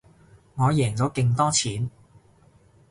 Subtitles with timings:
[0.55, 1.91] 我贏咗勁多錢